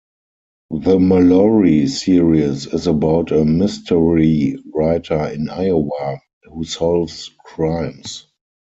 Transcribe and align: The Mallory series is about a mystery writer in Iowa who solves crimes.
The 0.71 0.99
Mallory 0.99 1.85
series 1.85 2.65
is 2.65 2.87
about 2.87 3.31
a 3.31 3.45
mystery 3.45 4.57
writer 4.73 5.27
in 5.27 5.47
Iowa 5.47 6.19
who 6.51 6.63
solves 6.63 7.29
crimes. 7.45 8.25